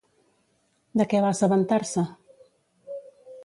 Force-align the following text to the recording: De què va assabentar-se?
De 1.01 1.07
què 1.11 1.21
va 1.25 1.31
assabentar-se? 1.37 2.07